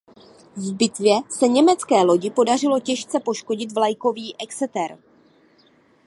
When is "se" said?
1.29-1.47